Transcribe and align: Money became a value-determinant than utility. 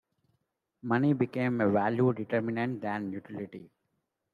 Money 0.81 1.13
became 1.13 1.61
a 1.61 1.69
value-determinant 1.69 2.81
than 2.81 3.11
utility. 3.11 3.69